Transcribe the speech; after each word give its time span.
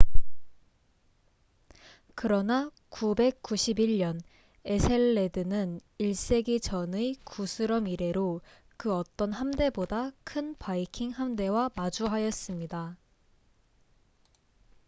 그러나 2.15 2.71
991년 2.89 4.19
에셀레드는 4.65 5.79
1세기 5.99 6.59
전의 6.59 7.17
구스럼 7.23 7.87
이래로 7.87 8.41
그 8.77 8.95
어떤 8.95 9.31
함대보다 9.31 10.09
큰 10.23 10.55
바이킹 10.57 11.11
함대와 11.11 11.69
마주하였습니다 11.75 12.97